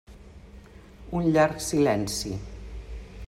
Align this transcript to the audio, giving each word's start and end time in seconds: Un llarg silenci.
Un 1.19 1.29
llarg 1.35 1.63
silenci. 1.67 2.35